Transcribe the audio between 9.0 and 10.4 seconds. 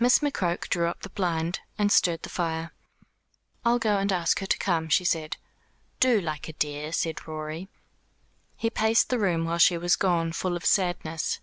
the room while she was gone,